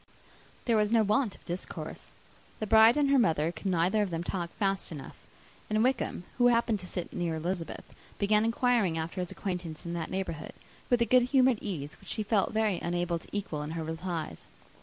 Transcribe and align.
There 0.65 0.77
was 0.77 0.91
no 0.91 1.03
want 1.03 1.35
of 1.35 1.45
discourse. 1.45 2.13
The 2.59 2.65
bride 2.65 2.97
and 2.97 3.11
her 3.11 3.19
mother 3.19 3.51
could 3.51 3.67
neither 3.67 4.01
of 4.01 4.09
them 4.09 4.23
talk 4.23 4.49
fast 4.55 4.91
enough; 4.91 5.15
and 5.69 5.83
Wickham, 5.83 6.23
who 6.39 6.47
happened 6.47 6.79
to 6.79 6.87
sit 6.87 7.13
near 7.13 7.35
Elizabeth, 7.35 7.83
began 8.17 8.43
inquiring 8.43 8.97
after 8.97 9.21
his 9.21 9.29
acquaintance 9.29 9.85
in 9.85 9.93
that 9.93 10.09
neighbourhood, 10.09 10.53
with 10.89 11.03
a 11.03 11.05
good 11.05 11.21
humoured 11.25 11.59
ease, 11.61 11.99
which 11.99 12.09
she 12.09 12.23
felt 12.23 12.51
very 12.51 12.79
unable 12.79 13.19
to 13.19 13.29
equal 13.31 13.61
in 13.61 13.69
her 13.77 13.83
replies. 13.83 14.47